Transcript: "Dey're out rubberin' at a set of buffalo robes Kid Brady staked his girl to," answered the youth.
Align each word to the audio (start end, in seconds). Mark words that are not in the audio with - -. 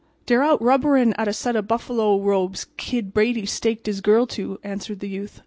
"Dey're 0.25 0.41
out 0.41 0.59
rubberin' 0.63 1.13
at 1.15 1.27
a 1.27 1.31
set 1.31 1.55
of 1.55 1.67
buffalo 1.67 2.19
robes 2.19 2.65
Kid 2.75 3.13
Brady 3.13 3.45
staked 3.45 3.85
his 3.85 4.01
girl 4.01 4.25
to," 4.25 4.59
answered 4.63 4.99
the 4.99 5.07
youth. 5.09 5.39